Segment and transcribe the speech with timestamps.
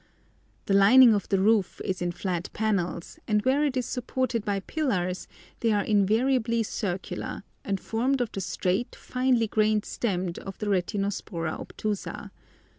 [0.65, 4.61] The lining of the roof is in flat panels, and where it is supported by
[4.61, 5.27] pillars
[5.59, 11.55] they are invariably circular, and formed of the straight, finely grained stem of the Retinospora
[11.55, 12.31] obtusa.